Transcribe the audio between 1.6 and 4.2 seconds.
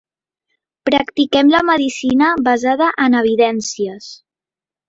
medicina basada en evidències.